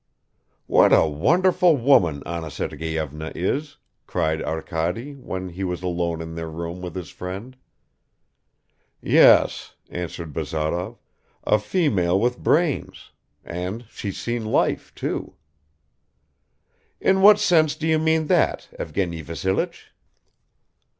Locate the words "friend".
7.11-7.55